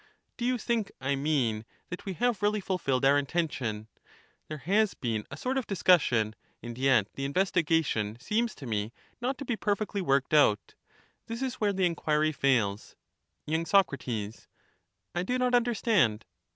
[0.35, 3.87] Do you think, I mean, that we have really fulfilled But the our intention?—
[4.49, 8.93] ^There has been a sort of discussion, and yet ,^^™^^ the investigation seems to me
[9.21, 10.75] not to be perfectly worked reaUyat out:
[11.27, 12.95] this is where the enquiry fails.
[13.47, 13.63] ^°^' y.
[13.63, 14.45] Soc,
[15.13, 16.25] I do not understand.